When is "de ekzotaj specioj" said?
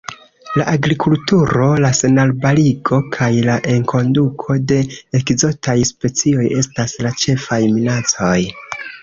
4.73-6.49